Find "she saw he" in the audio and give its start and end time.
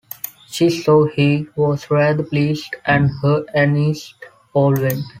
0.49-1.45